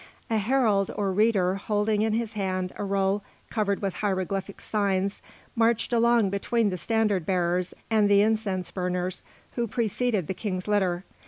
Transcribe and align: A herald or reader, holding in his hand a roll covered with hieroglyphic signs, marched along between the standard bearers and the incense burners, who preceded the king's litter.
A 0.31 0.39
herald 0.39 0.89
or 0.95 1.13
reader, 1.13 1.57
holding 1.57 2.01
in 2.01 2.13
his 2.13 2.33
hand 2.33 2.73
a 2.75 2.83
roll 2.83 3.21
covered 3.51 3.83
with 3.83 3.93
hieroglyphic 3.97 4.59
signs, 4.59 5.21
marched 5.55 5.93
along 5.93 6.31
between 6.31 6.71
the 6.71 6.75
standard 6.77 7.23
bearers 7.23 7.75
and 7.91 8.09
the 8.09 8.21
incense 8.21 8.71
burners, 8.71 9.23
who 9.53 9.67
preceded 9.67 10.25
the 10.25 10.33
king's 10.33 10.67
litter. 10.67 11.03